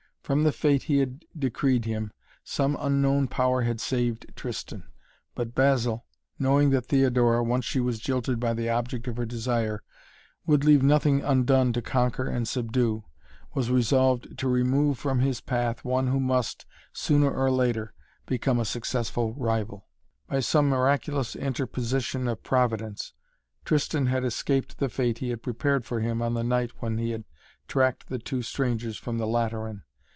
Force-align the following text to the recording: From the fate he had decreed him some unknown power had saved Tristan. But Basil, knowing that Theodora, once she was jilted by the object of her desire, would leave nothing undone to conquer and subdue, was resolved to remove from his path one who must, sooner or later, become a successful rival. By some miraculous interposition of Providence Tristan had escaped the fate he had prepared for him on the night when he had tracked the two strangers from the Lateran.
From 0.23 0.43
the 0.43 0.53
fate 0.53 0.83
he 0.83 0.99
had 0.99 1.25
decreed 1.37 1.83
him 1.83 2.13
some 2.41 2.77
unknown 2.79 3.27
power 3.27 3.63
had 3.63 3.81
saved 3.81 4.31
Tristan. 4.33 4.85
But 5.35 5.53
Basil, 5.53 6.05
knowing 6.39 6.69
that 6.69 6.85
Theodora, 6.85 7.43
once 7.43 7.65
she 7.65 7.81
was 7.81 7.99
jilted 7.99 8.39
by 8.39 8.53
the 8.53 8.69
object 8.69 9.07
of 9.09 9.17
her 9.17 9.25
desire, 9.25 9.83
would 10.45 10.63
leave 10.63 10.83
nothing 10.83 11.19
undone 11.21 11.73
to 11.73 11.81
conquer 11.81 12.29
and 12.29 12.47
subdue, 12.47 13.03
was 13.53 13.69
resolved 13.69 14.37
to 14.37 14.47
remove 14.47 14.97
from 14.97 15.19
his 15.19 15.41
path 15.41 15.83
one 15.83 16.07
who 16.07 16.19
must, 16.21 16.65
sooner 16.93 17.29
or 17.29 17.51
later, 17.51 17.93
become 18.25 18.57
a 18.57 18.63
successful 18.63 19.33
rival. 19.33 19.89
By 20.27 20.39
some 20.39 20.69
miraculous 20.69 21.35
interposition 21.35 22.29
of 22.29 22.41
Providence 22.41 23.11
Tristan 23.65 24.05
had 24.05 24.23
escaped 24.23 24.77
the 24.77 24.87
fate 24.87 25.17
he 25.17 25.31
had 25.31 25.43
prepared 25.43 25.83
for 25.83 25.99
him 25.99 26.21
on 26.21 26.35
the 26.35 26.43
night 26.43 26.71
when 26.77 26.99
he 26.99 27.11
had 27.11 27.25
tracked 27.67 28.07
the 28.07 28.19
two 28.19 28.41
strangers 28.41 28.95
from 28.97 29.17
the 29.17 29.27
Lateran. 29.27 29.83